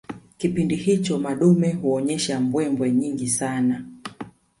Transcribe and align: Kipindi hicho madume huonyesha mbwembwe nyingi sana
Kipindi 0.37 0.75
hicho 0.75 1.19
madume 1.19 1.73
huonyesha 1.73 2.39
mbwembwe 2.39 2.91
nyingi 2.91 3.27
sana 3.29 3.83